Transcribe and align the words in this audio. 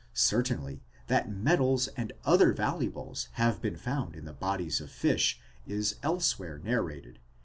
Certainly, 0.15 0.81
that 1.05 1.29
metals 1.31 1.87
and 1.89 2.11
other 2.25 2.53
valuables 2.53 3.27
have 3.33 3.61
been 3.61 3.75
found 3.75 4.15
in 4.15 4.25
the 4.25 4.33
bodies 4.33 4.81
of 4.81 4.89
fish 4.89 5.39
is 5.67 5.97
else 6.01 6.39
where 6.39 6.57
narrated 6.57 7.19